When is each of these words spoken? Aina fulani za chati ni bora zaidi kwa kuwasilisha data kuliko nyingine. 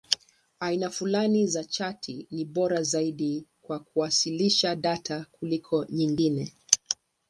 Aina 0.59 0.89
fulani 0.89 1.47
za 1.47 1.63
chati 1.63 2.27
ni 2.31 2.45
bora 2.45 2.83
zaidi 2.83 3.45
kwa 3.61 3.79
kuwasilisha 3.79 4.75
data 4.75 5.25
kuliko 5.31 5.85
nyingine. 5.89 6.53